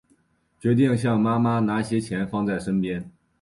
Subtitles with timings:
[0.59, 3.11] 决定向妈妈拿些钱放在身边